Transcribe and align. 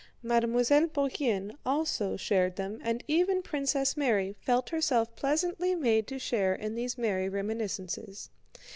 Mademoiselle 0.23 0.87
Bourienne 0.87 1.55
also 1.63 2.17
shared 2.17 2.55
them 2.55 2.79
and 2.83 3.03
even 3.07 3.43
Princess 3.43 3.95
Mary 3.95 4.35
felt 4.41 4.71
herself 4.71 5.15
pleasantly 5.15 5.75
made 5.75 6.07
to 6.07 6.17
share 6.17 6.55
in 6.55 6.73
these 6.73 6.97
merry 6.97 7.29
reminiscences. 7.29 8.31